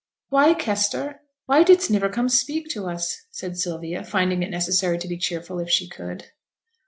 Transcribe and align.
'Why, 0.29 0.55
Kester: 0.55 1.19
why 1.45 1.61
didst 1.61 1.91
niver 1.91 2.09
come 2.09 2.27
to 2.27 2.33
speak 2.35 2.69
to 2.69 2.87
us?' 2.87 3.21
said 3.29 3.55
Sylvia, 3.59 4.03
finding 4.03 4.41
it 4.41 4.49
necessary 4.49 4.97
to 4.97 5.07
be 5.07 5.15
cheerful 5.19 5.59
if 5.59 5.69
she 5.69 5.87
could. 5.87 6.31